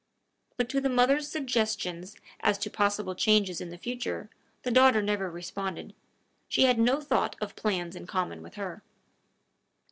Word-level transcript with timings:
But 0.57 0.67
to 0.69 0.81
the 0.81 0.89
mother's 0.89 1.29
suggestions 1.31 2.15
as 2.39 2.57
to 2.57 2.71
possible 2.71 3.13
changes 3.13 3.61
in 3.61 3.69
the 3.69 3.77
future, 3.77 4.31
the 4.63 4.71
daughter 4.71 4.99
never 4.99 5.29
responded: 5.29 5.93
she 6.47 6.63
had 6.63 6.79
no 6.79 6.99
thought 6.99 7.35
of 7.39 7.55
plans 7.55 7.95
in 7.95 8.07
common 8.07 8.41
with 8.41 8.55
her. 8.55 8.81